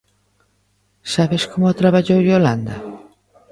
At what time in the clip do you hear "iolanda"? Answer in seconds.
2.29-2.75